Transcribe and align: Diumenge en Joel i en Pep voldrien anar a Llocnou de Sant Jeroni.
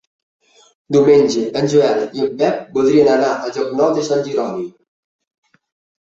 Diumenge 0.95 1.41
en 1.59 1.67
Joel 1.73 1.99
i 2.19 2.23
en 2.27 2.31
Pep 2.39 2.71
voldrien 2.77 3.09
anar 3.17 3.27
a 3.33 3.51
Llocnou 3.57 3.91
de 3.99 4.07
Sant 4.09 4.23
Jeroni. 4.29 4.65